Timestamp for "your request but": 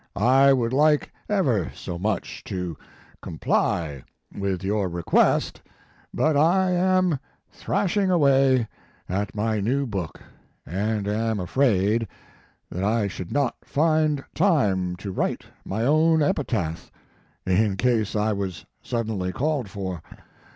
4.63-6.35